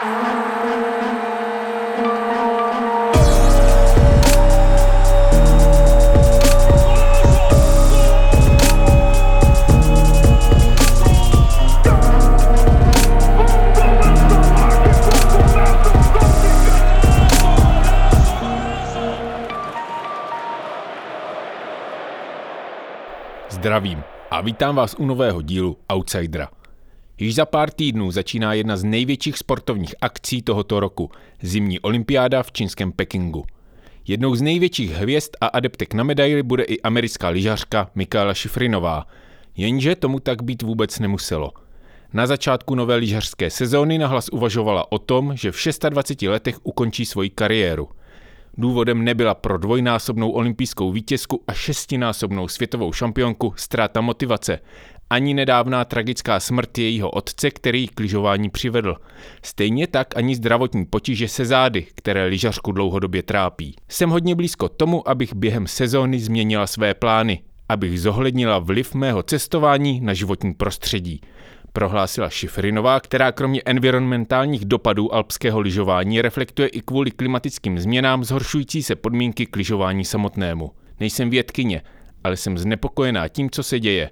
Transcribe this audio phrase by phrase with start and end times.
[0.00, 0.12] Zdravím
[24.30, 26.59] a vítám vás u nového dílu Outsidera.
[27.20, 31.10] Již za pár týdnů začíná jedna z největších sportovních akcí tohoto roku–
[31.42, 33.44] zimní olympiáda v čínském Pekingu.
[34.06, 39.06] Jednou z největších hvězd a adeptek na medaily bude i americká lyžařka Michaela Šifrinová,
[39.56, 41.52] jenže tomu tak být vůbec nemuselo.
[42.12, 45.56] Na začátku nové lyžařské sezóny nahlas uvažovala o tom, že v
[45.88, 47.88] 26 letech ukončí svoji kariéru–
[48.58, 54.58] Důvodem nebyla pro dvojnásobnou olympijskou vítězku a šestinásobnou světovou šampionku ztráta motivace,
[55.10, 58.96] ani nedávná tragická smrt jejího otce, který k lyžování přivedl.
[59.42, 63.76] Stejně tak ani zdravotní potíže se zády, které lyžařku dlouhodobě trápí.
[63.88, 70.00] Jsem hodně blízko tomu, abych během sezóny změnila své plány, abych zohlednila vliv mého cestování
[70.00, 71.20] na životní prostředí
[71.72, 78.96] prohlásila Šifrinová, která kromě environmentálních dopadů alpského lyžování reflektuje i kvůli klimatickým změnám zhoršující se
[78.96, 80.70] podmínky k lyžování samotnému.
[81.00, 81.82] Nejsem vědkyně,
[82.24, 84.10] ale jsem znepokojená tím, co se děje.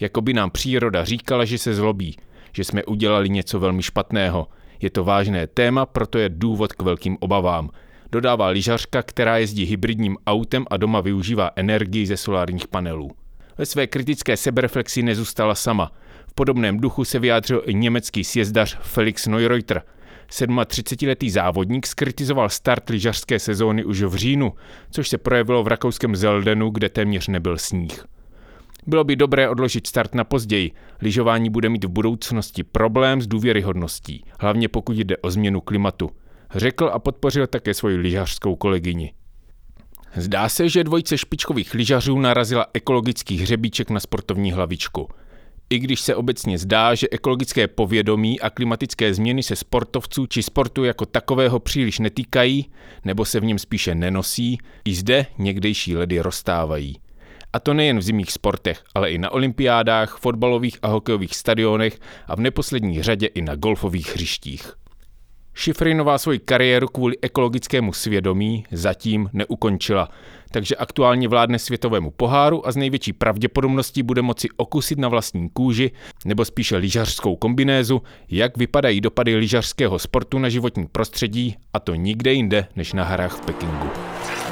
[0.00, 2.16] Jako by nám příroda říkala, že se zlobí,
[2.52, 4.48] že jsme udělali něco velmi špatného.
[4.82, 7.70] Je to vážné téma, proto je důvod k velkým obavám.
[8.12, 13.10] Dodává lyžařka, která jezdí hybridním autem a doma využívá energii ze solárních panelů.
[13.58, 15.92] Ve své kritické sebereflexi nezůstala sama–
[16.38, 19.82] podobném duchu se vyjádřil i německý sjezdař Felix Neureuter.
[20.30, 24.52] 37-letý závodník skritizoval start lyžařské sezóny už v říjnu,
[24.90, 28.04] což se projevilo v rakouském Zeldenu, kde téměř nebyl sníh.
[28.86, 30.70] Bylo by dobré odložit start na později.
[31.02, 36.10] Lyžování bude mít v budoucnosti problém s důvěryhodností, hlavně pokud jde o změnu klimatu.
[36.54, 39.12] Řekl a podpořil také svoji lyžařskou kolegyni.
[40.16, 45.08] Zdá se, že dvojice špičkových lyžařů narazila ekologický hřebíček na sportovní hlavičku–
[45.70, 50.84] i když se obecně zdá, že ekologické povědomí a klimatické změny se sportovců či sportu
[50.84, 52.66] jako takového příliš netýkají,
[53.04, 56.96] nebo se v něm spíše nenosí, i zde někdejší ledy rozstávají.
[57.52, 62.36] A to nejen v zimních sportech, ale i na olympiádách, fotbalových a hokejových stadionech a
[62.36, 64.72] v neposlední řadě i na golfových hřištích.
[65.58, 70.08] Šifrinová svoji kariéru kvůli ekologickému svědomí zatím neukončila,
[70.50, 75.90] takže aktuálně vládne světovému poháru a z největší pravděpodobností bude moci okusit na vlastní kůži,
[76.24, 82.32] nebo spíše lyžařskou kombinézu, jak vypadají dopady lyžařského sportu na životní prostředí, a to nikde
[82.32, 83.88] jinde než na hrách v Pekingu.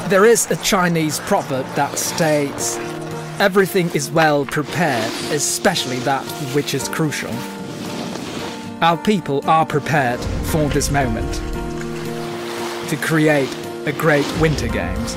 [0.08, 2.80] There is a Chinese proverb that states
[3.38, 6.24] everything is well prepared, especially that
[6.54, 7.55] which is crucial.
[8.82, 11.32] Our people are prepared for this moment
[12.90, 13.48] to create
[13.86, 15.14] a great Winter Games.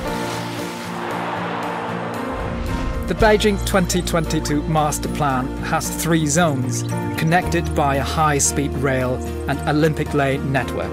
[3.06, 6.84] The Beijing 2022 master plan has three zones
[7.20, 9.16] connected by a high speed rail
[9.46, 10.92] and Olympic lane network,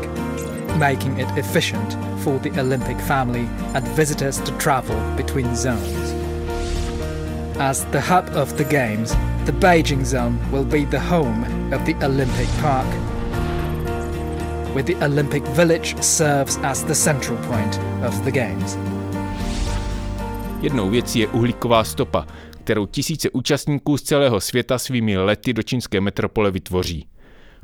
[0.77, 6.06] making it efficient for the Olympic family and visitors to travel between zones.
[7.59, 11.43] As the hub of the Games, the Beijing zone will be the home
[11.75, 12.85] of the Olympic Park,
[14.73, 18.77] where the Olympic Village serves as the central point of the Games.
[20.61, 22.27] Jednou věcí je uhlíková stopa,
[22.63, 27.07] kterou tisíce účastníků z celého světa svými lety do čínské metropole vytvoří.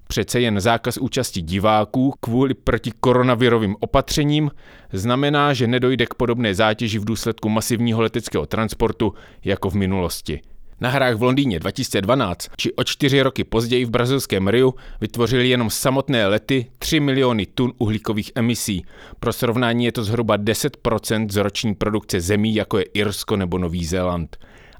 [0.08, 4.52] Přece jen zákaz účasti diváků kvůli protikoronavirovým opatřením
[4.94, 10.42] znamená, že nedojde k podobné zátěži v důsledku masivního leteckého transportu jako v minulosti–
[10.84, 15.70] na hrách v Londýně 2012 či o čtyři roky později v brazilském Riu vytvořili jenom
[15.70, 18.86] samotné lety 3 miliony tun uhlíkových emisí.
[19.20, 23.86] Pro srovnání je to zhruba 10% z roční produkce zemí, jako je Irsko nebo Nový
[23.86, 24.38] Zéland.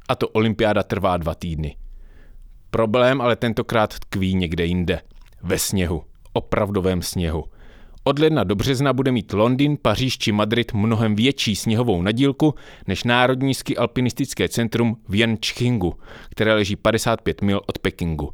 [0.10, 1.76] A to olympiáda trvá dva týdny.
[2.70, 5.02] Problém ale tentokrát tkví někde jinde.
[5.44, 6.04] Ve sněhu.
[6.34, 7.44] Opravdovém sněhu.
[8.04, 12.56] Od ledna do března bude mít Londýn, Paříž či Madrid mnohem větší sněhovou nadílku
[12.88, 15.94] než Národní ski alpinistické centrum v Yanqingu,
[16.30, 18.30] které leží 55 mil od Pekingu.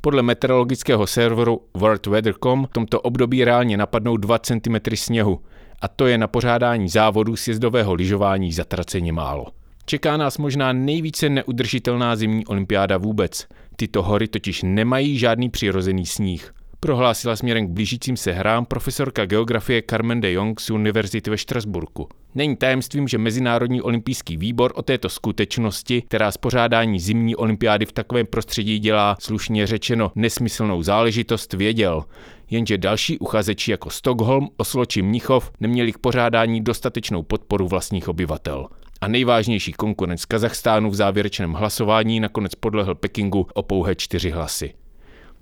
[0.00, 5.40] Podle meteorologického serveru WorldWeather.com v tomto období reálně napadnou 2 cm sněhu
[5.80, 9.46] a to je na pořádání závodu sjezdového lyžování zatraceně málo.
[9.86, 13.46] Čeká nás možná nejvíce neudržitelná zimní olympiáda vůbec.
[13.76, 16.54] Tyto hory totiž nemají žádný přirozený sníh–
[16.84, 22.08] prohlásila směrem k blížícím se hrám profesorka geografie Carmen de Jong z Univerzity ve Štrasburku.
[22.34, 28.26] Není tajemstvím, že Mezinárodní olympijský výbor o této skutečnosti, která spořádání zimní olympiády v takovém
[28.26, 32.04] prostředí dělá slušně řečeno nesmyslnou záležitost, věděl.
[32.50, 38.68] Jenže další uchazeči jako Stockholm, Oslo či Mnichov neměli k pořádání dostatečnou podporu vlastních obyvatel
[39.04, 44.74] a nejvážnější konkurent Kazachstánu v závěrečném hlasování nakonec podlehl Pekingu o pouhé čtyři hlasy.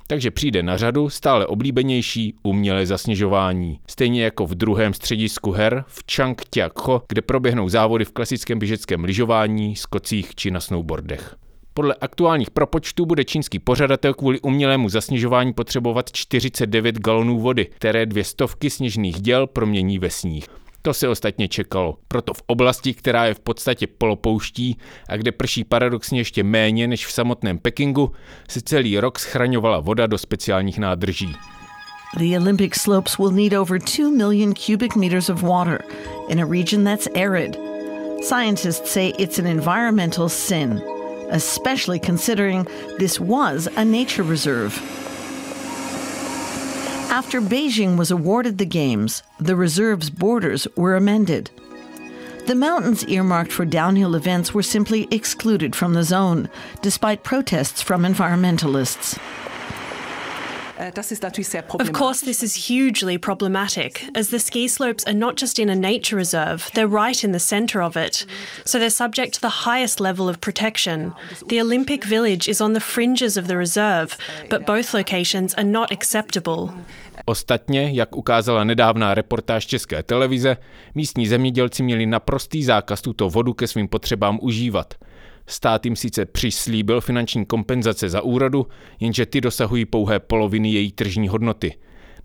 [0.07, 3.81] Takže přijde na řadu stále oblíbenější umělé zasněžování.
[3.91, 9.77] Stejně jako v druhém středisku her v Changtiakho, kde proběhnou závody v klasickém běžeckém lyžování,
[9.77, 11.37] skocích či na snowboardech.
[11.75, 18.25] Podle aktuálních propočtů bude čínský pořadatel kvůli umělému zasněžování potřebovat 49 galonů vody, které dvě
[18.25, 20.62] stovky sněžných děl promění ve sníh.
[20.83, 21.99] To se ostatně čekalo.
[22.09, 27.07] Proto v oblasti, která je v podstatě polopouští a kde prší paradoxně ještě méně než
[27.07, 28.13] v samotném Pekingu,
[28.49, 31.37] se celý rok schraňovala voda do speciálních nádrží.
[32.19, 35.85] The Olympic slopes will need over 2 million cubic meters of water
[36.29, 37.57] in a region that's arid.
[38.23, 40.83] Scientists say it's an environmental sin,
[41.31, 42.67] especially considering
[42.99, 45.02] this was a nature reserve.
[47.13, 51.51] After Beijing was awarded the Games, the reserve's borders were amended.
[52.47, 56.49] The mountains earmarked for downhill events were simply excluded from the zone,
[56.81, 59.19] despite protests from environmentalists.
[61.81, 65.75] Of course, this is hugely problematic, as the ski slopes are not just in a
[65.75, 68.27] nature reserve, they're right in the centre of it.
[68.65, 71.13] So they're subject to the highest level of protection.
[71.49, 74.17] The Olympic Village is on the fringes of the reserve,
[74.51, 76.71] but both locations are not acceptable.
[77.25, 80.57] Ostatně, jak ukázala nedávná reportáž České televize,
[80.95, 84.95] místní zemědělci měli naprostý zákaz tuto vodu ke svým potřebám užívat–
[85.47, 88.67] Stát jim sice přislíbil finanční kompenzace za úrodu,
[89.01, 91.75] jenže ty dosahují pouhé poloviny její tržní hodnoty.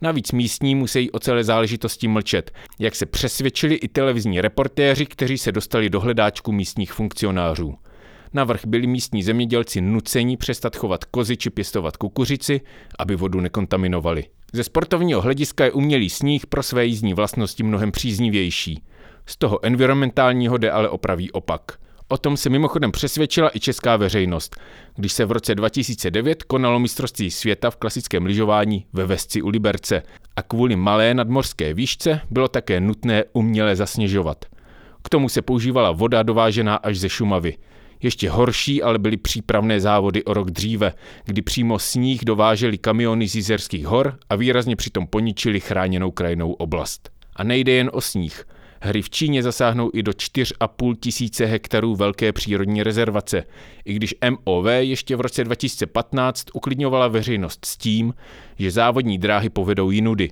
[0.01, 5.51] Navíc místní musí o celé záležitosti mlčet, jak se přesvědčili i televizní reportéři, kteří se
[5.51, 7.75] dostali do hledáčku místních funkcionářů.
[8.33, 12.61] Navrh byli místní zemědělci nuceni přestat chovat kozy či pěstovat kukuřici,
[12.99, 14.23] aby vodu nekontaminovali.
[14.53, 18.83] Ze sportovního hlediska je umělý sníh pro své jízdní vlastnosti mnohem příznivější.
[19.25, 21.61] Z toho environmentálního jde ale opravý opak–
[22.09, 24.55] O tom se mimochodem přesvědčila i česká veřejnost,
[24.95, 30.03] když se v roce 2009 konalo mistrovství světa v klasickém lyžování ve Vesci u Liberce
[30.35, 34.45] a kvůli malé nadmořské výšce bylo také nutné uměle zasněžovat.
[35.03, 37.57] K tomu se používala voda dovážená až ze Šumavy.
[38.01, 40.93] Ještě horší ale byly přípravné závody o rok dříve,
[41.25, 47.09] kdy přímo sníh dováželi kamiony z Jizerských hor a výrazně přitom poničili chráněnou krajinou oblast.
[47.35, 48.45] A nejde jen o sníh–
[48.81, 53.43] Hry v Číně zasáhnou i do 4,5 tisíce hektarů velké přírodní rezervace,
[53.85, 58.13] i když MOV ještě v roce 2015 uklidňovala veřejnost s tím,
[58.59, 60.31] že závodní dráhy povedou jinudy.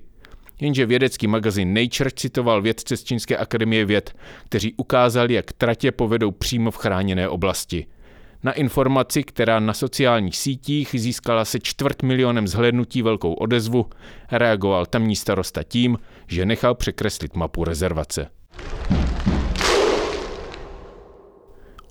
[0.59, 4.15] Jenže vědecký magazín Nature citoval vědce z Čínské akademie věd,
[4.45, 7.86] kteří ukázali, jak tratě povedou přímo v chráněné oblasti.
[8.44, 13.86] Na informaci, která na sociálních sítích získala se čtvrt milionem zhlédnutí velkou odezvu,
[14.31, 15.97] reagoval tamní starosta tím,
[16.27, 18.27] že nechal překreslit mapu rezervace.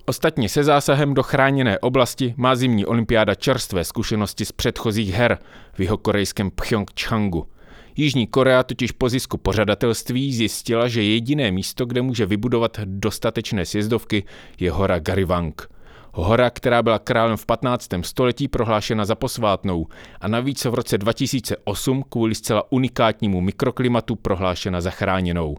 [0.07, 5.37] Ostatně se zásahem do chráněné oblasti má zimní olympiáda čerstvé zkušenosti z předchozích her
[5.73, 7.47] v jeho korejském Pyeongchangu.
[7.95, 14.23] Jižní Korea totiž po zisku pořadatelství zjistila, že jediné místo, kde může vybudovat dostatečné sjezdovky,
[14.59, 15.74] je hora Garivang.
[16.17, 17.89] Hora, která byla králem v 15.
[18.01, 19.87] století prohlášena za posvátnou
[20.21, 25.57] a navíc v roce 2008 kvůli zcela unikátnímu mikroklimatu prohlášena za chráněnou.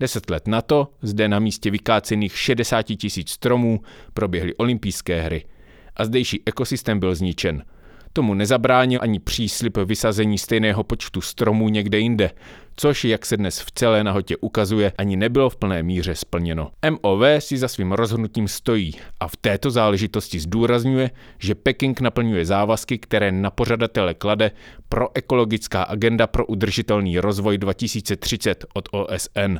[0.00, 3.80] Deset let na to zde na místě vykácených 60 tisíc stromů
[4.14, 5.44] proběhly olympijské hry
[5.96, 7.64] a zdejší ekosystém byl zničen.
[8.12, 12.30] Tomu nezabránil ani příslip vysazení stejného počtu stromů někde jinde,
[12.76, 16.70] což, jak se dnes v celé nahotě ukazuje, ani nebylo v plné míře splněno.
[16.90, 22.98] MOV si za svým rozhodnutím stojí a v této záležitosti zdůrazňuje, že Peking naplňuje závazky,
[22.98, 24.50] které na pořadatele klade
[24.88, 29.58] pro ekologická agenda pro udržitelný rozvoj 2030 od OSN.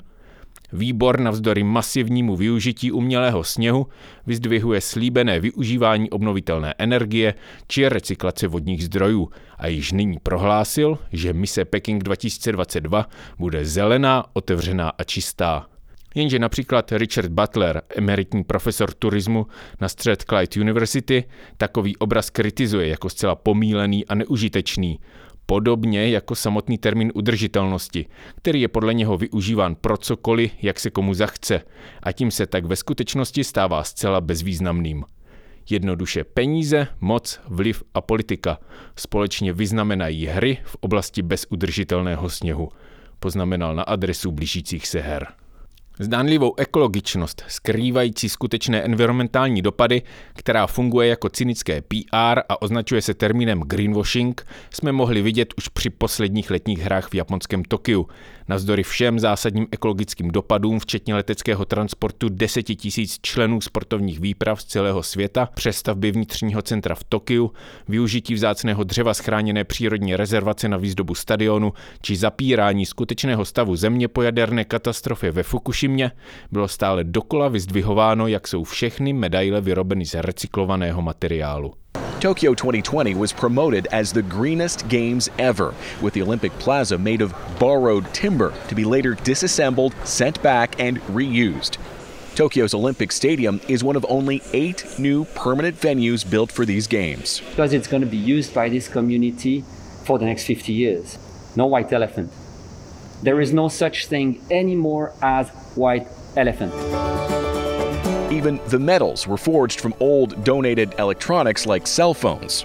[0.72, 3.86] Výbor navzdory masivnímu využití umělého sněhu
[4.26, 7.34] vyzdvihuje slíbené využívání obnovitelné energie
[7.68, 14.92] či recyklace vodních zdrojů a již nyní prohlásil, že mise Peking 2022 bude zelená, otevřená
[14.98, 15.66] a čistá.
[16.14, 19.46] Jenže například Richard Butler, emeritní profesor turismu
[19.80, 21.24] na Clyde University,
[21.56, 24.98] takový obraz kritizuje jako zcela pomílený a neužitečný,
[25.46, 28.06] Podobně jako samotný termín udržitelnosti,
[28.36, 31.60] který je podle něho využíván pro cokoliv, jak se komu zachce,
[32.02, 35.04] a tím se tak ve skutečnosti stává zcela bezvýznamným.
[35.70, 38.58] Jednoduše peníze, moc, vliv a politika
[38.96, 42.68] společně vyznamenají hry v oblasti bezudržitelného sněhu,
[43.18, 45.26] poznamenal na adresu blížících se her.
[46.02, 50.02] Zdánlivou ekologičnost, skrývající skutečné environmentální dopady,
[50.34, 55.90] která funguje jako cynické PR a označuje se termínem greenwashing, jsme mohli vidět už při
[55.90, 58.08] posledních letních hrách v japonském Tokiu.
[58.48, 65.02] Navzdory všem zásadním ekologickým dopadům, včetně leteckého transportu 10 tisíc členů sportovních výprav z celého
[65.02, 67.52] světa, přestavby vnitřního centra v Tokiu,
[67.88, 74.22] využití vzácného dřeva schráněné přírodní rezervace na výzdobu stadionu či zapírání skutečného stavu země po
[74.22, 75.42] jaderné katastrofě ve
[75.92, 76.12] Fukushimě,
[76.52, 81.74] bylo stále dokola vyzdvihováno, jak jsou všechny medaile vyrobeny z recyklovaného materiálu.
[82.18, 87.34] Tokyo 2020 was promoted as the greenest games ever, with the Olympic Plaza made of
[87.58, 91.78] borrowed timber to be later disassembled, sent back, and reused.
[92.34, 97.42] Tokyo's Olympic Stadium is one of only eight new permanent venues built for these games.
[97.50, 99.64] Because it's going to be used by this community
[100.04, 101.18] for the next 50 years.
[101.56, 102.30] No white elephant.
[103.22, 106.72] There is no such thing anymore as white elephant.
[108.32, 112.64] Even the metals were forged from old donated electronics like cell phones.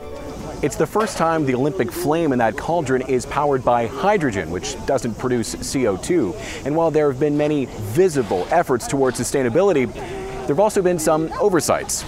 [0.63, 4.75] It's the first time the Olympic flame in that cauldron is powered by hydrogen, which
[4.87, 6.65] doesn't produce CO2.
[6.65, 11.31] And while there have been many visible efforts towards sustainability, there have also been some
[11.39, 12.03] oversights.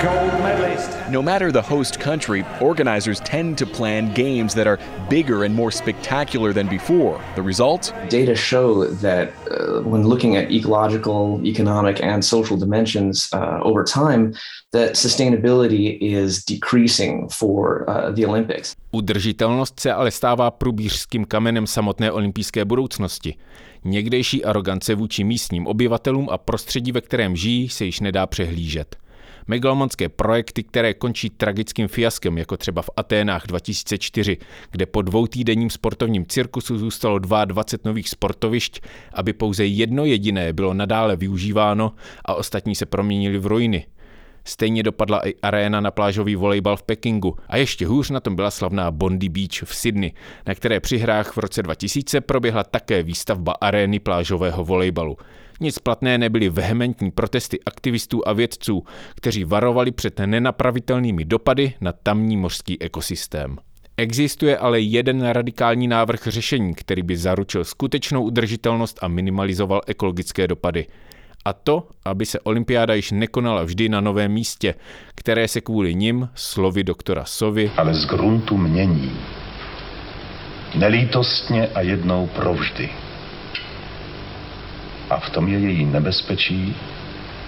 [0.00, 0.93] Gold medalist.
[1.10, 4.78] No matter the host country, organizers tend to plan games that are
[5.10, 7.20] bigger and more spectacular than before.
[7.34, 7.92] The result?
[8.08, 14.32] Data show that uh, when looking at ecological, economic, and social dimensions uh, over time,
[14.72, 18.76] that sustainability is decreasing for uh, the Olympics.
[18.90, 23.34] Udržitelnost se ale stává průbířským kamenem samotné olympijské budoucnosti.
[23.84, 29.03] Někdejší arogance vůči místním obyvatelům a prostředí, ve kterém žijí, se již nedá přehlížet
[29.46, 34.36] megalomanské projekty, které končí tragickým fiaskem, jako třeba v Aténách 2004,
[34.70, 38.80] kde po dvoutýdenním sportovním cirkusu zůstalo 22 nových sportovišť,
[39.12, 41.92] aby pouze jedno jediné bylo nadále využíváno
[42.24, 43.86] a ostatní se proměnili v ruiny.
[44.46, 48.50] Stejně dopadla i aréna na plážový volejbal v Pekingu a ještě hůř na tom byla
[48.50, 50.12] slavná Bondi Beach v Sydney,
[50.46, 55.16] na které při hrách v roce 2000 proběhla také výstavba arény plážového volejbalu.
[55.60, 58.84] Nic platné nebyly vehementní protesty aktivistů a vědců,
[59.16, 63.56] kteří varovali před nenapravitelnými dopady na tamní mořský ekosystém.
[63.96, 70.86] Existuje ale jeden radikální návrh řešení, který by zaručil skutečnou udržitelnost a minimalizoval ekologické dopady.
[71.44, 74.74] A to, aby se olympiáda již nekonala vždy na novém místě,
[75.14, 79.12] které se kvůli nim, slovy doktora Sovy, ale z gruntu mění.
[80.74, 82.90] Nelítostně a jednou provždy.
[85.26, 86.76] V tom je její nebezpečí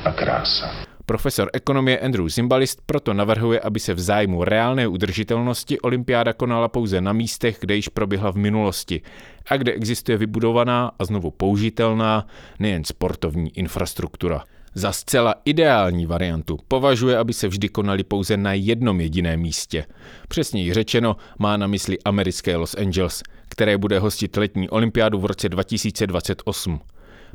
[0.04, 0.86] a krása.
[1.06, 7.00] Profesor ekonomie Andrew Zimbalist proto navrhuje, aby se v zájmu reálné udržitelnosti olympiáda konala pouze
[7.00, 9.00] na místech, kde již proběhla v minulosti
[9.48, 12.26] a kde existuje vybudovaná a znovu použitelná
[12.58, 14.44] nejen sportovní infrastruktura.
[14.74, 19.84] Za zcela ideální variantu považuje, aby se vždy konali pouze na jednom jediném místě.
[20.28, 25.48] Přesněji řečeno má na mysli americké Los Angeles, které bude hostit letní olympiádu v roce
[25.48, 26.80] 2028.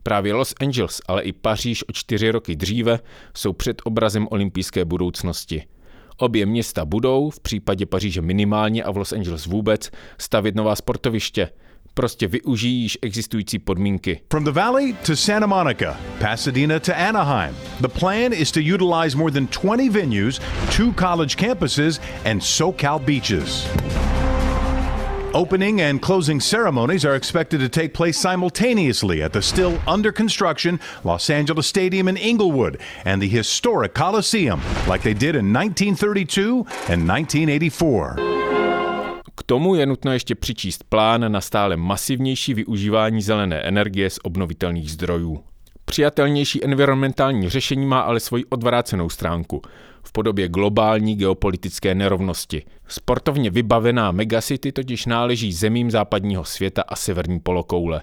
[0.04, 3.00] Právě Los Angeles, ale i Paříž o čtyři roky dříve
[3.38, 5.64] jsou před obrazem olympijské budoucnosti.
[6.18, 11.50] Obě města budou, v případě Paříže minimálně a v Los Angeles vůbec, stavět nová sportoviště.
[11.94, 14.22] Prostě využijí již existující podmínky.
[14.32, 19.32] From the Valley to Santa Monica, Pasadena to Anaheim, the plan is to utilize more
[19.32, 20.40] than 20 venues,
[20.78, 23.68] two college campuses, and SoCal beaches.
[25.34, 30.78] Opening and closing ceremonies are expected to take place simultaneously at the still under construction
[31.06, 34.60] Los Angeles Stadium in Inglewood and the historic Coliseum,
[34.90, 38.16] like they did in 1932 and 1984.
[39.36, 44.92] K tomu je nutno ještě přičíst plán na stále masivnější využívání zelené energie z obnovitelných
[44.92, 45.44] zdrojů.
[45.86, 49.62] Přijatelnější environmentální řešení má ale svoji odvrácenou stránku
[50.04, 52.64] v podobě globální geopolitické nerovnosti.
[52.88, 58.02] Sportovně vybavená megacity totiž náleží zemím západního světa a severní polokoule.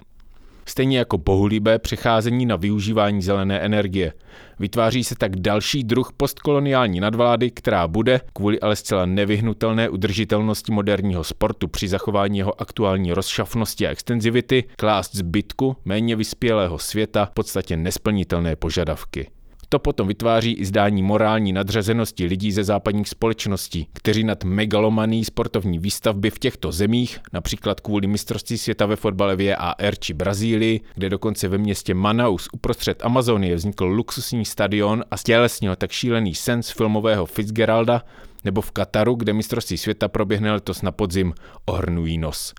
[0.65, 4.13] Stejně jako bohulibé přecházení na využívání zelené energie.
[4.59, 11.23] Vytváří se tak další druh postkoloniální nadvlády, která bude, kvůli ale zcela nevyhnutelné udržitelnosti moderního
[11.23, 17.77] sportu při zachování jeho aktuální rozšafnosti a extenzivity, klást zbytku méně vyspělého světa v podstatě
[17.77, 19.29] nesplnitelné požadavky.
[19.71, 25.79] To potom vytváří i zdání morální nadřazenosti lidí ze západních společností, kteří nad megalomaný sportovní
[25.79, 31.47] výstavby v těchto zemích, například kvůli mistrovství světa ve fotbale VAR či Brazílii, kde dokonce
[31.47, 37.25] ve městě Manaus uprostřed Amazonie vznikl luxusní stadion a stělesnil tak šílený sen z filmového
[37.25, 38.01] Fitzgeralda,
[38.43, 41.33] nebo v Kataru, kde mistrovství světa proběhne letos na podzim,
[41.65, 42.53] ohrnují nos.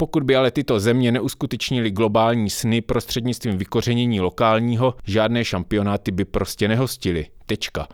[0.00, 6.68] Pokud by ale tyto země neuskutečnili globální sny prostřednictvím vykořenění lokálního, žádné šampionáty by prostě
[6.68, 7.26] nehostily.
[7.46, 7.88] Tečka.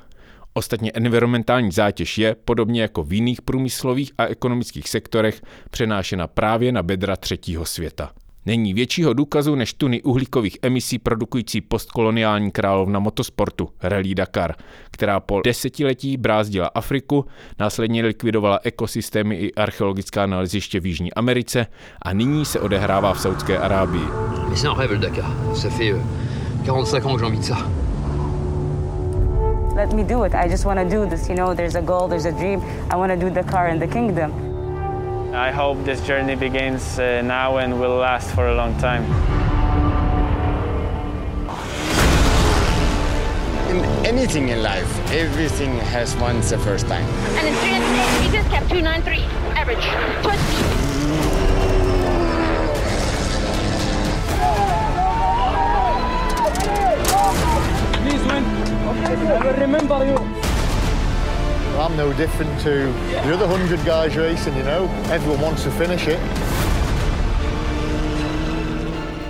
[0.55, 6.83] Ostatně environmentální zátěž je, podobně jako v jiných průmyslových a ekonomických sektorech, přenášena právě na
[6.83, 8.13] bedra třetího světa.
[8.47, 14.55] Není většího důkazu než tuny uhlíkových emisí produkující postkoloniální královna motosportu Rally Dakar,
[14.91, 17.25] která po desetiletí brázdila Afriku,
[17.59, 21.67] následně likvidovala ekosystémy i archeologická naleziště v Jižní Americe
[22.03, 24.07] a nyní se odehrává v Saudské Arábii.
[24.49, 25.31] Mais c'est un rêve le Dakar.
[25.55, 26.01] Ça fait euh,
[26.65, 27.57] 45 ans que j'ai envie de ça.
[29.77, 30.35] Let me do it.
[30.35, 31.29] I just want to do this.
[31.29, 32.61] You know, there's a goal, there's a dream.
[32.91, 34.46] I want to do Dakar in the kingdom.
[35.33, 39.05] I hope this journey begins uh, now and will last for a long time.
[43.71, 47.05] In anything in life, everything has once the first time.
[47.39, 49.23] And in 308 meters, kept 293
[49.57, 49.85] average.
[50.23, 50.87] Twist.
[58.03, 58.45] Please win.
[59.29, 60.46] I will remember you.
[61.79, 62.71] I'm no different to
[63.25, 64.91] the other 100 guys racing, you know.
[65.11, 66.19] Everyone wants to finish it.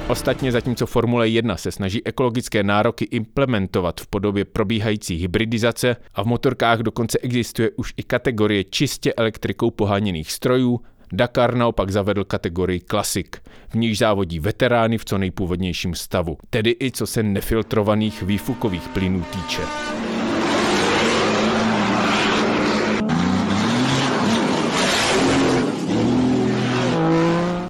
[0.09, 6.27] Ostatně zatímco Formule 1 se snaží ekologické nároky implementovat v podobě probíhající hybridizace a v
[6.27, 10.81] motorkách dokonce existuje už i kategorie čistě elektrikou poháněných strojů,
[11.13, 13.37] Dakar naopak zavedl kategorii klasik,
[13.69, 19.23] v níž závodí veterány v co nejpůvodnějším stavu, tedy i co se nefiltrovaných výfukových plynů
[19.23, 19.63] týče.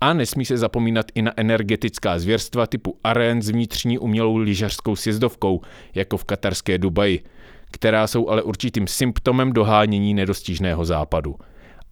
[0.01, 5.61] A nesmí se zapomínat i na energetická zvěrstva typu arén s vnitřní umělou lyžařskou sjezdovkou,
[5.95, 7.25] jako v katarské Dubaji,
[7.71, 11.37] která jsou ale určitým symptomem dohánění nedostižného západu.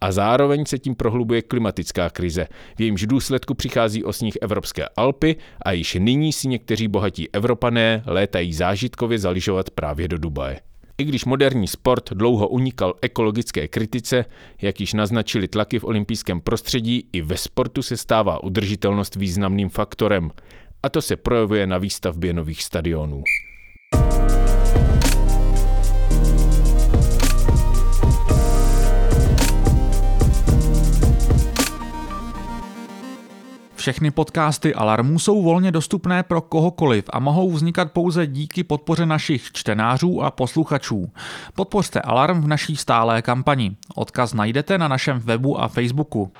[0.01, 2.47] A zároveň se tím prohlubuje klimatická krize,
[2.77, 5.35] v jejímž důsledku přichází o sníh evropské Alpy
[5.65, 10.59] a již nyní si někteří bohatí Evropané létají zážitkově zaližovat právě do Dubaje.
[10.97, 14.25] I když moderní sport dlouho unikal ekologické kritice,
[14.61, 20.31] jak již naznačili tlaky v olympijském prostředí, i ve sportu se stává udržitelnost významným faktorem.
[20.83, 23.23] A to se projevuje na výstavbě nových stadionů.
[33.85, 39.51] Všechny podcasty Alarmu jsou volně dostupné pro kohokoliv a mohou vznikat pouze díky podpoře našich
[39.51, 41.11] čtenářů a posluchačů.
[41.55, 43.75] Podpořte Alarm v naší stálé kampani.
[43.95, 46.31] Odkaz najdete na našem webu a Facebooku.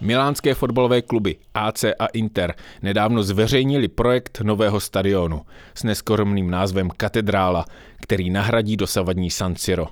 [0.00, 5.42] Milánské fotbalové kluby AC a Inter nedávno zveřejnili projekt nového stadionu
[5.74, 7.64] s neskoromným názvem Katedrála,
[8.00, 9.86] který nahradí dosavadní San Siro.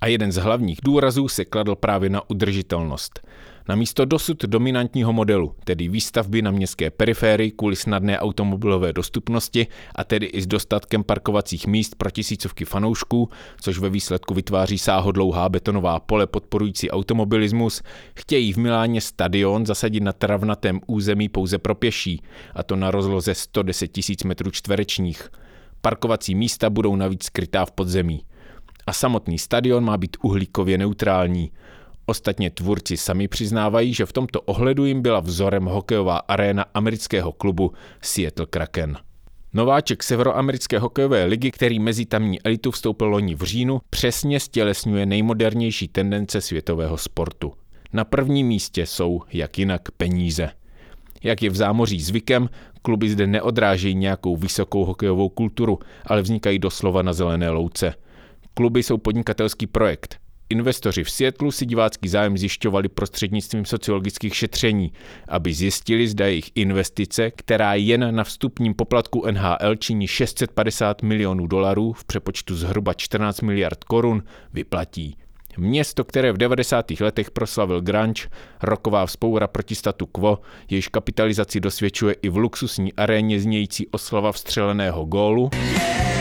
[0.00, 3.20] A jeden z hlavních důrazů se kladl právě na udržitelnost.
[3.68, 10.04] Na místo dosud dominantního modelu, tedy výstavby na městské periférii kvůli snadné automobilové dostupnosti a
[10.04, 13.28] tedy i s dostatkem parkovacích míst pro tisícovky fanoušků,
[13.60, 17.82] což ve výsledku vytváří sáhodlouhá betonová pole podporující automobilismus,
[18.14, 22.22] chtějí v Miláně stadion zasadit na travnatém území pouze pro pěší,
[22.54, 25.30] a to na rozloze 110 000 metrů čtverečních.
[25.80, 28.22] Parkovací místa budou navíc skrytá v podzemí.
[28.86, 31.50] A samotný stadion má být uhlíkově neutrální.
[32.06, 37.72] Ostatně tvůrci sami přiznávají, že v tomto ohledu jim byla vzorem hokejová aréna amerického klubu
[38.02, 38.98] Seattle Kraken.
[39.52, 45.88] Nováček severoamerické hokejové ligy, který mezi tamní elitu vstoupil loni v říjnu, přesně stělesňuje nejmodernější
[45.88, 47.52] tendence světového sportu.
[47.92, 50.50] Na prvním místě jsou, jak jinak, peníze.
[51.22, 52.48] Jak je v zámoří zvykem,
[52.82, 57.94] kluby zde neodrážejí nějakou vysokou hokejovou kulturu, ale vznikají doslova na zelené louce.
[58.54, 60.18] Kluby jsou podnikatelský projekt,
[60.50, 64.92] Investoři v Seattlu si divácký zájem zjišťovali prostřednictvím sociologických šetření,
[65.28, 71.92] aby zjistili, zda jejich investice, která jen na vstupním poplatku NHL činí 650 milionů dolarů
[71.92, 75.16] v přepočtu zhruba 14 miliard korun, vyplatí.
[75.58, 76.90] Město, které v 90.
[77.00, 78.28] letech proslavil grunge,
[78.62, 80.38] roková vzpoura proti statu quo,
[80.70, 85.50] jejíž kapitalizaci dosvědčuje i v luxusní aréně znějící oslava vstřeleného gólu.
[85.54, 86.15] Yeah!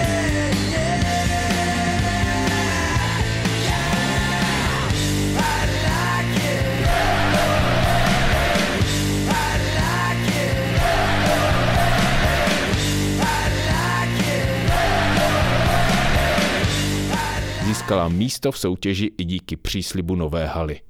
[17.86, 20.82] Získala místo v soutěži i díky příslibu nové haly.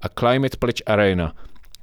[0.00, 1.34] A Climate Pledge Arena,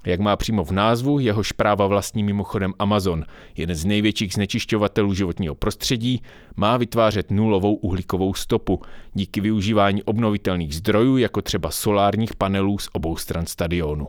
[0.06, 3.26] jak má přímo v názvu, jeho zpráva vlastní mimochodem Amazon,
[3.58, 6.22] jeden z největších znečišťovatelů životního prostředí,
[6.56, 8.82] má vytvářet nulovou uhlíkovou stopu
[9.14, 14.08] díky využívání obnovitelných zdrojů, jako třeba solárních panelů z obou stran stadionu.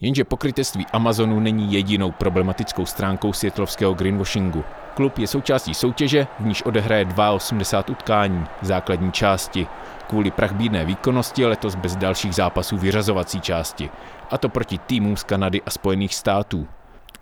[0.00, 4.64] Jenže pokrytectví Amazonu není jedinou problematickou stránkou světlovského greenwashingu.
[4.94, 9.66] Klub je součástí soutěže, v níž odehraje 82 utkání základní části.
[10.08, 13.90] Kvůli prachbídné výkonnosti letos bez dalších zápasů vyřazovací části.
[14.30, 16.68] A to proti týmům z Kanady a Spojených států.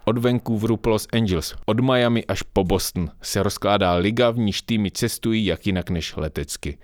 [0.04, 4.62] Od Vancouveru po Los Angeles, od Miami až po Boston se rozkládá liga, v níž
[4.62, 6.78] týmy cestují jak jinak než letecky.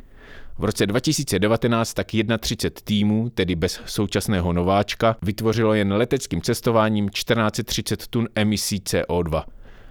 [0.61, 8.07] V roce 2019 tak 31 týmů, tedy bez současného nováčka, vytvořilo jen leteckým cestováním 1430
[8.07, 9.43] tun emisí CO2.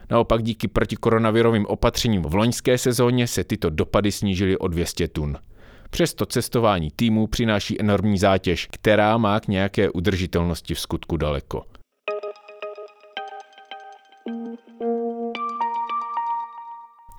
[0.10, 5.38] Naopak díky protikoronavirovým opatřením v loňské sezóně se tyto dopady snížily o 200 tun.
[5.89, 11.63] Přesto cestování týmů přináší enormní zátěž, která má k nějaké udržitelnosti v skutku daleko.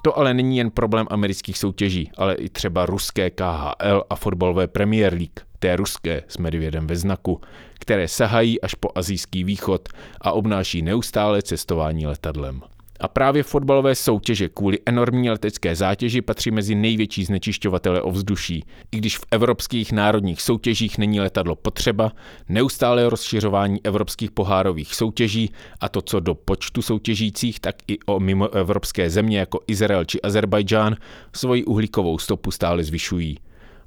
[0.03, 5.13] To ale není jen problém amerických soutěží, ale i třeba ruské KHL a fotbalové Premier
[5.13, 7.41] League, té ruské s medvědem ve znaku,
[7.75, 9.89] které sahají až po azijský východ
[10.21, 12.61] a obnáší neustále cestování letadlem.
[13.01, 18.65] A právě fotbalové soutěže kvůli enormní letecké zátěži patří mezi největší znečišťovatele ovzduší.
[18.93, 22.13] I když v evropských národních soutěžích není letadlo potřeba,
[22.49, 29.11] neustále rozšiřování evropských pohárových soutěží a to co do počtu soutěžících, tak i o mimoevropské
[29.11, 30.97] země jako Izrael či Azerbajdžán
[31.37, 33.39] svoji uhlíkovou stopu stále zvyšují.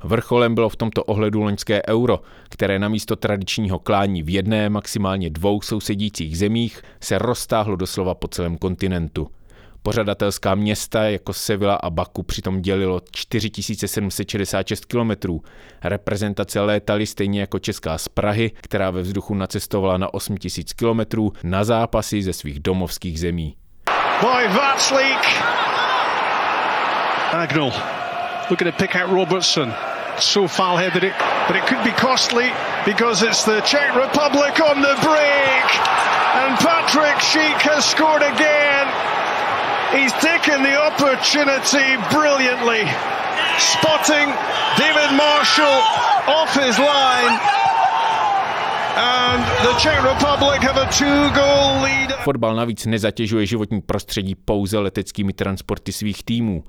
[0.04, 5.62] Vrcholem bylo v tomto ohledu loňské euro, které namísto tradičního klání v jedné, maximálně dvou
[5.62, 9.28] sousedících zemích se roztáhlo doslova po celém kontinentu.
[9.84, 15.12] Pořadatelská města jako Sevilla a Baku přitom dělilo 4766 km.
[15.84, 21.64] Reprezentace létaly stejně jako Česká z Prahy, která ve vzduchu nacestovala na 8000 km na
[21.64, 23.56] zápasy ze svých domovských zemí.
[24.22, 25.20] Boy, Vatslik.
[27.32, 27.72] Agnell
[28.50, 29.74] looking to pick out Robertson.
[30.20, 31.14] So foul headed it,
[31.48, 32.52] but it could be costly
[32.86, 35.68] because it's the Czech Republic on the break,
[36.42, 38.88] and Patrick Sheik has scored again.
[39.92, 42.84] He's taken the opportunity brilliantly,
[43.60, 44.28] spotting
[44.78, 45.80] David Marshall
[46.28, 47.40] off his line.
[52.24, 56.64] Fotbal navíc nezatěžuje životní prostředí pouze leteckými transporty svých týmů.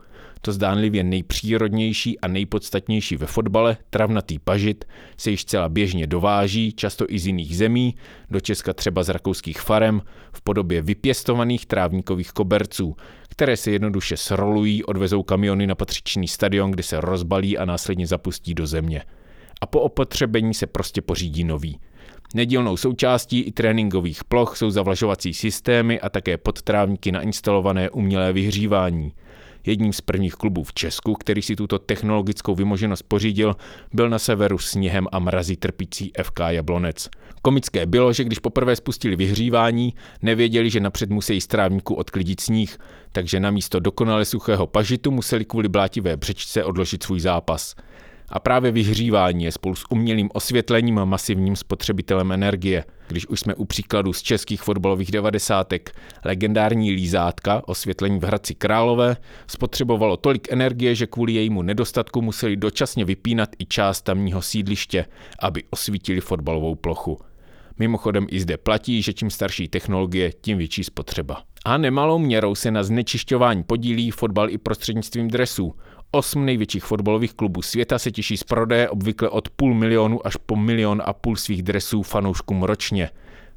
[0.44, 4.84] To zdánlivě nejpřírodnější a nejpodstatnější ve fotbale, travnatý pažit,
[5.16, 7.94] se již celá běžně dováží, často i z jiných zemí,
[8.30, 10.02] do Česka třeba z rakouských farem,
[10.32, 12.96] v podobě vypěstovaných trávníkových koberců,
[13.28, 18.54] které se jednoduše srolují, odvezou kamiony na patřičný stadion, kde se rozbalí a následně zapustí
[18.54, 19.02] do země.
[19.60, 21.80] A po opotřebení se prostě pořídí nový.
[22.34, 29.12] Nedílnou součástí i tréninkových ploch jsou zavlažovací systémy a také podtrávníky na instalované umělé vyhřívání–
[29.66, 33.56] Jedním z prvních klubů v Česku, který si tuto technologickou vymoženost pořídil,
[33.92, 37.08] byl na severu sněhem a mrazí trpící FK Jablonec.
[37.42, 42.78] Komické bylo, že když poprvé spustili vyhřívání, nevěděli, že napřed musí z trávníku odklidit sníh,
[43.12, 47.74] takže na místo dokonale suchého pažitu museli kvůli blátivé břečce odložit svůj zápas.
[48.28, 52.84] A právě vyhřívání je spolu s umělým osvětlením a masivním spotřebitelem energie.
[53.08, 55.92] Když už jsme u příkladu z českých fotbalových devadesátek,
[56.24, 63.04] legendární lízátka, osvětlení v Hradci Králové, spotřebovalo tolik energie, že kvůli jejímu nedostatku museli dočasně
[63.04, 65.06] vypínat i část tamního sídliště,
[65.38, 67.18] aby osvítili fotbalovou plochu.
[67.78, 71.42] Mimochodem i zde platí, že čím starší technologie, tím větší spotřeba.
[71.64, 75.74] A nemalou měrou se na znečišťování podílí fotbal i prostřednictvím dresů.
[76.14, 80.56] Osm největších fotbalových klubů světa se těší z prodeje obvykle od půl milionu až po
[80.56, 83.10] milion a půl svých dresů fanouškům ročně.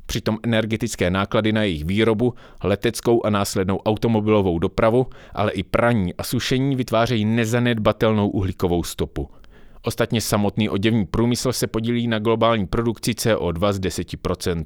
[0.05, 6.23] Přitom energetické náklady na jejich výrobu, leteckou a následnou automobilovou dopravu, ale i praní a
[6.23, 9.29] sušení vytvářejí nezanedbatelnou uhlíkovou stopu.
[9.81, 14.65] Ostatně samotný oděvní průmysl se podílí na globální produkci CO2 z 10%.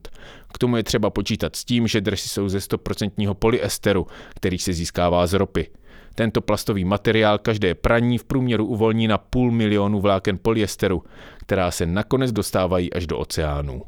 [0.54, 4.73] K tomu je třeba počítat s tím, že dresy jsou ze 100% polyesteru, který se
[4.73, 5.67] získává z ropy.
[6.15, 11.04] Tento plastový materiál každé praní v průměru uvolní na půl milionu vláken polyesteru,
[11.38, 13.82] která se nakonec dostávají až do oceánů.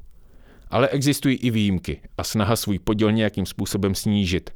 [0.69, 4.49] Ale existují i výjimky a snaha svůj podíl nějakým způsobem snížit.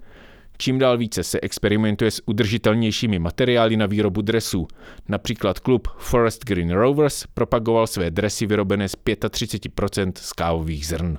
[0.58, 4.68] Čím dál více se experimentuje s udržitelnějšími materiály na výrobu dresů.
[5.10, 11.18] Například klub Forest Green Rovers propagoval své dresy vyrobené z 35% z kávových zrn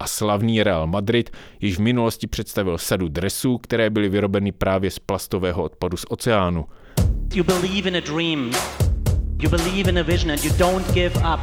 [0.00, 1.30] a slavný Real Madrid
[1.60, 6.66] již v minulosti představil sadu dresů, které byly vyrobeny právě z plastového odpadu z oceánu.
[7.34, 8.52] You believe in a dream.
[9.42, 11.40] You believe in a vision and you don't give up.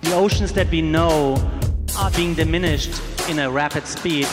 [0.00, 1.36] The oceans that we know
[1.98, 4.26] are being diminished in a rapid speed.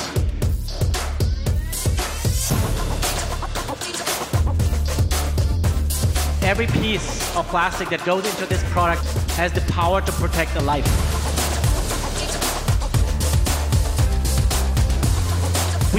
[6.41, 9.03] Every piece of plastic that goes into this product
[9.38, 11.28] has the power to protect a life.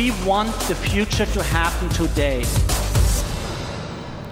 [0.00, 2.42] We want the future to happen today.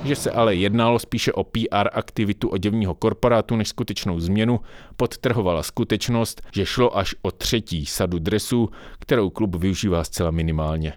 [0.05, 4.61] Že se ale jednalo spíše o PR aktivitu oděvního korporátu než skutečnou změnu,
[4.97, 10.93] podtrhovala skutečnost, že šlo až o třetí sadu dresů, kterou klub využívá zcela minimálně.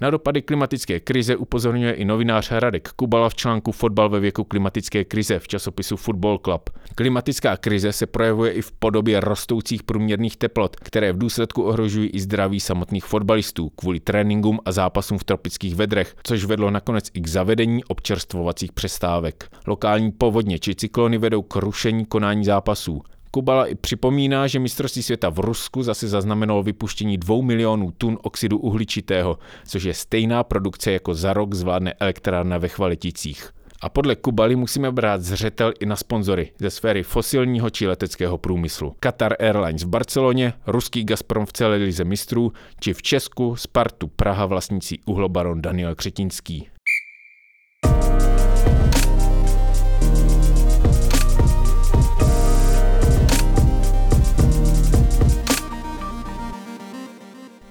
[0.00, 5.04] Na dopady klimatické krize upozorňuje i novinář Radek Kubala v článku Fotbal ve věku klimatické
[5.04, 6.70] krize v časopisu Football Club.
[6.94, 12.20] Klimatická krize se projevuje i v podobě rostoucích průměrných teplot, které v důsledku ohrožují i
[12.20, 17.26] zdraví samotných fotbalistů kvůli tréninkům a zápasům v tropických vedrech, což vedlo nakonec i k
[17.26, 19.48] zavedení občerstvovacích přestávek.
[19.66, 23.02] Lokální povodně či cyklony vedou k rušení konání zápasů.
[23.30, 28.58] Kubala i připomíná, že mistrovství světa v Rusku zase zaznamenalo vypuštění 2 milionů tun oxidu
[28.58, 33.50] uhličitého, což je stejná produkce jako za rok zvládne elektrárna ve Chvaleticích.
[33.80, 38.94] A podle Kubaly musíme brát zřetel i na sponzory ze sféry fosilního či leteckého průmyslu.
[39.00, 44.46] Qatar Airlines v Barceloně, ruský Gazprom v celé lize mistrů, či v Česku Spartu Praha
[44.46, 46.68] vlastnící uhlobaron Daniel Křetinský.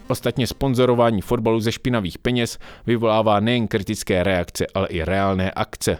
[0.08, 5.98] Ostatně sponzorování fotbalu ze špinavých peněz vyvolává nejen kritické reakce, ale i reálné akce.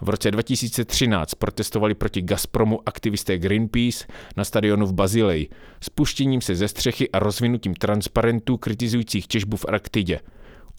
[0.00, 5.48] V roce 2013 protestovali proti Gazpromu aktivisté Greenpeace na stadionu v Bazileji
[5.80, 10.20] spuštěním se ze střechy a rozvinutím transparentů kritizujících těžbu v Arktidě.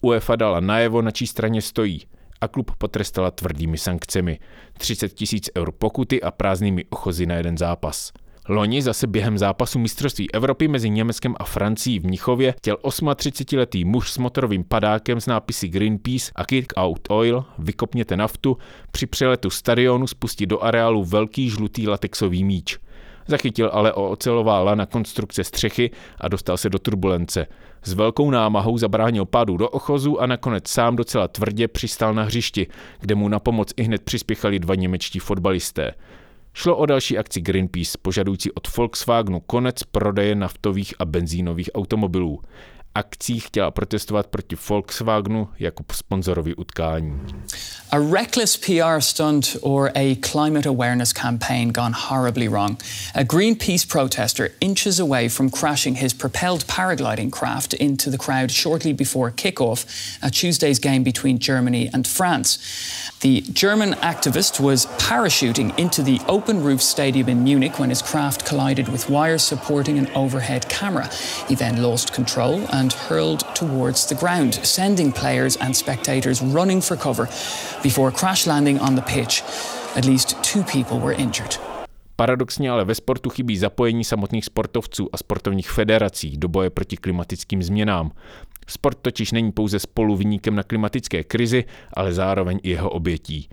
[0.02, 2.02] UEFA dala najevo, na čí straně stojí
[2.40, 4.38] a klub potrestala tvrdými sankcemi.
[4.78, 8.12] 30 tisíc eur pokuty a prázdnými ochozy na jeden zápas.
[8.48, 14.12] Loni zase během zápasu mistrovství Evropy mezi Německem a Francií v Mnichově chtěl 38-letý muž
[14.12, 18.56] s motorovým padákem s nápisy Greenpeace a Kick Out Oil, vykopněte naftu,
[18.92, 22.78] při přeletu stadionu spustit do areálu velký žlutý latexový míč.
[23.26, 27.46] Zachytil ale o ocelová lana konstrukce střechy a dostal se do turbulence.
[27.82, 32.66] S velkou námahou zabránil pádu do ochozu a nakonec sám docela tvrdě přistál na hřišti,
[33.00, 35.94] kde mu na pomoc i hned přispěchali dva němečtí fotbalisté.
[36.54, 42.42] Šlo o další akci Greenpeace, požadující od Volkswagenu konec prodeje naftových a benzínových automobilů.
[42.94, 47.20] Akcí chtěla protestovat proti Volkswagenu jako sponzorovi utkání.
[47.90, 52.82] A reckless PR stunt or a climate awareness campaign gone horribly wrong.
[53.14, 58.92] A Greenpeace protester inches away from crashing his propelled paragliding craft into the crowd shortly
[58.92, 59.84] before kickoff
[60.22, 62.58] at Tuesday's game between Germany and France.
[63.20, 68.46] The German activist was parachuting into the open roof stadium in Munich when his craft
[68.46, 71.10] collided with wires supporting an overhead camera.
[71.48, 76.96] He then lost control and hurled towards the ground, sending players and spectators running for
[76.96, 77.28] cover
[77.82, 79.42] before crash landing on the pitch.
[79.96, 81.58] At least two people were injured.
[82.16, 87.62] Paradoxně ale ve sportu chybí zapojení samotných sportovců a sportovních federací do boje proti klimatickým
[87.62, 88.10] změnám.
[88.66, 91.64] Sport totiž není pouze spoluviníkem na klimatické krizi,
[91.94, 93.48] ale zároveň i jeho obětí.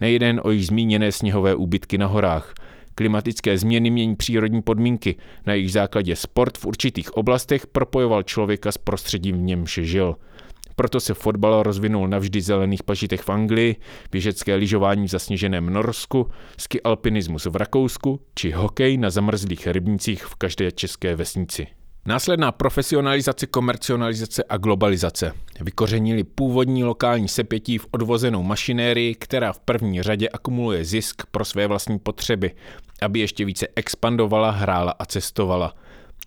[0.00, 2.54] Nejeden o již zmíněné sněhové úbytky na horách.
[2.94, 8.78] Klimatické změny mění přírodní podmínky, na jejich základě sport v určitých oblastech propojoval člověka s
[8.78, 10.16] prostředím, v němž žil.
[10.76, 13.76] Proto se fotbal rozvinul na vždy zelených pažitech v Anglii,
[14.12, 20.34] běžecké lyžování v zasněženém Norsku, ski alpinismus v Rakousku či hokej na zamrzlých rybnicích v
[20.34, 21.66] každé české vesnici.
[22.06, 30.02] Následná profesionalizace, komercionalizace a globalizace vykořenili původní lokální sepětí v odvozenou mašinérii, která v první
[30.02, 32.50] řadě akumuluje zisk pro své vlastní potřeby,
[33.02, 35.74] aby ještě více expandovala, hrála a cestovala.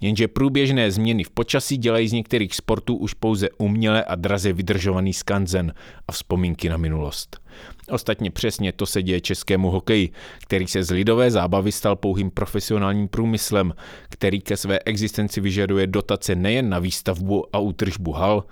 [0.01, 5.13] Jenže průběžné změny v počasí dělají z některých sportů už pouze uměle a draze vydržovaný
[5.13, 5.73] skanzen
[6.07, 7.39] a vzpomínky na minulost.
[7.89, 10.09] Ostatně přesně to se děje českému hokeji,
[10.41, 13.73] který se z lidové zábavy stal pouhým profesionálním průmyslem,
[14.09, 18.43] který ke své existenci vyžaduje dotace nejen na výstavbu a útržbu hal,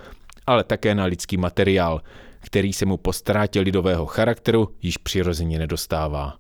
[0.48, 2.02] ale také na lidský materiál,
[2.40, 6.38] který se mu po ztrátě lidového charakteru již přirozeně nedostává.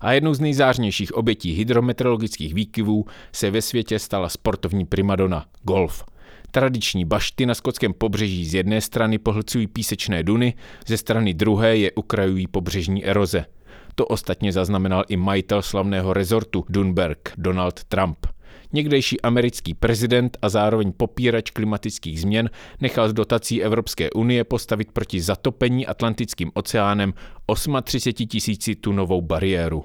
[0.00, 6.04] A jednou z nejzářnějších obětí hydrometeorologických výkyvů se ve světě stala sportovní primadona– golf–
[6.56, 10.54] Tradiční bašty na skotském pobřeží z jedné strany pohlcují písečné duny,
[10.86, 13.44] ze strany druhé je ukrajují pobřežní eroze.
[13.94, 18.26] To ostatně zaznamenal i majitel slavného rezortu Dunberg, Donald Trump.
[18.72, 25.20] Někdejší americký prezident a zároveň popírač klimatických změn nechal z dotací Evropské unie postavit proti
[25.20, 27.14] zatopení Atlantickým oceánem
[27.82, 29.84] 38 tisíci tunovou bariéru.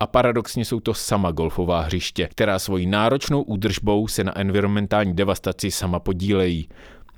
[0.00, 5.70] A paradoxně jsou to sama golfová hřiště, která svojí náročnou údržbou se na environmentální devastaci
[5.70, 6.68] sama podílejí.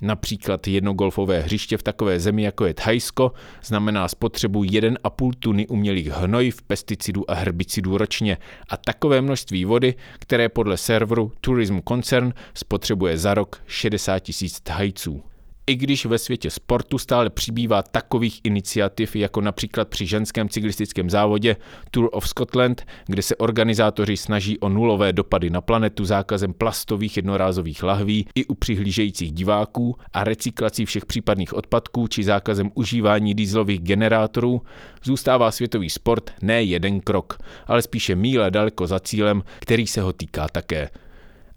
[0.01, 3.31] Například jedno golfové hřiště v takové zemi, jako je Thajsko,
[3.63, 8.37] znamená spotřebu 1,5 tuny umělých hnojiv, pesticidů a herbicidů ročně
[8.69, 15.30] a takové množství vody, které podle serveru Tourism Concern spotřebuje za rok 60 tisíc Thajců.
[15.71, 21.55] I když ve světě sportu stále přibývá takových iniciativ, jako například při ženském cyklistickém závodě
[21.91, 27.83] Tour of Scotland, kde se organizátoři snaží o nulové dopady na planetu zákazem plastových jednorázových
[27.83, 34.61] lahví i u přihlížejících diváků a recyklací všech případných odpadků či zákazem užívání dýzlových generátorů,
[35.03, 40.13] zůstává světový sport ne jeden krok, ale spíše míle daleko za cílem, který se ho
[40.13, 40.89] týká také.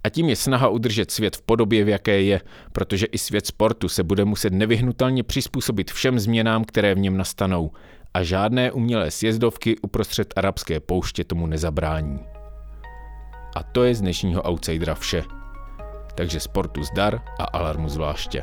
[0.04, 2.40] A tím je snaha udržet svět v podobě, v jaké je,
[2.72, 7.70] protože i svět sportu se bude muset nevyhnutelně přizpůsobit všem změnám, které v něm nastanou.
[8.14, 12.18] A žádné umělé sjezdovky uprostřed arabské pouště tomu nezabrání.
[13.56, 15.22] A to je z dnešního Outsidera vše.
[16.14, 18.42] Takže sportu zdar a alarmu zvláště.